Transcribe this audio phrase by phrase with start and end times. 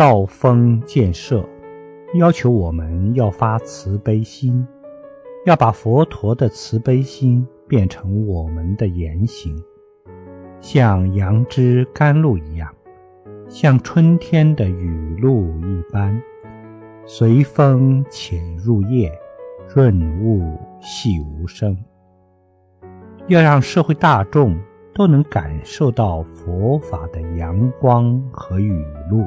[0.00, 1.46] 道风建设
[2.14, 4.66] 要求我们要发慈悲心，
[5.44, 9.54] 要把佛陀的慈悲心变成我们的言行，
[10.58, 12.74] 像杨枝甘露一样，
[13.46, 16.18] 像春天的雨露一般，
[17.04, 19.12] 随风潜入夜，
[19.68, 19.94] 润
[20.24, 21.76] 物细无声。
[23.26, 24.58] 要让社会大众
[24.94, 29.26] 都能感受到佛法的阳光和雨露。